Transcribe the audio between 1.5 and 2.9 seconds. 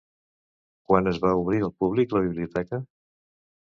al públic la biblioteca?